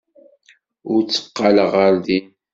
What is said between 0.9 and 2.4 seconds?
Ur tteqqaleɣ ɣer din.